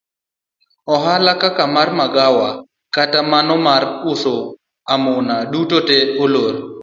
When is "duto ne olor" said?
5.51-6.53